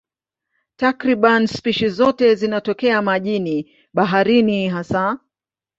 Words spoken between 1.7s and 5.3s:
zote zinatokea majini, baharini hasa.